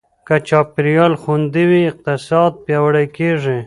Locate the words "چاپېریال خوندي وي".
0.49-1.81